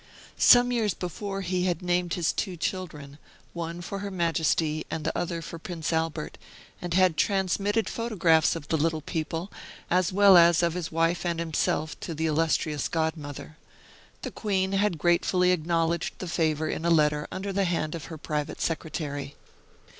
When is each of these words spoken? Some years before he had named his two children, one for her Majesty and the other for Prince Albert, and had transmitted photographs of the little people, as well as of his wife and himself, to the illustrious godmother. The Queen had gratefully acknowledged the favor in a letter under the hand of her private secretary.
Some 0.39 0.71
years 0.71 0.95
before 0.95 1.41
he 1.41 1.65
had 1.65 1.83
named 1.83 2.15
his 2.15 2.33
two 2.33 2.57
children, 2.57 3.19
one 3.53 3.81
for 3.81 3.99
her 3.99 4.09
Majesty 4.09 4.83
and 4.89 5.03
the 5.05 5.15
other 5.15 5.43
for 5.43 5.59
Prince 5.59 5.93
Albert, 5.93 6.39
and 6.81 6.95
had 6.95 7.17
transmitted 7.17 7.87
photographs 7.87 8.55
of 8.55 8.69
the 8.69 8.77
little 8.77 9.01
people, 9.01 9.51
as 9.91 10.11
well 10.11 10.37
as 10.37 10.63
of 10.63 10.73
his 10.73 10.91
wife 10.91 11.23
and 11.23 11.37
himself, 11.39 11.99
to 11.99 12.15
the 12.15 12.25
illustrious 12.25 12.87
godmother. 12.87 13.57
The 14.23 14.31
Queen 14.31 14.71
had 14.71 14.97
gratefully 14.97 15.51
acknowledged 15.51 16.17
the 16.17 16.27
favor 16.27 16.67
in 16.67 16.83
a 16.83 16.89
letter 16.89 17.27
under 17.31 17.53
the 17.53 17.65
hand 17.65 17.93
of 17.93 18.05
her 18.05 18.17
private 18.17 18.59
secretary. 18.59 19.35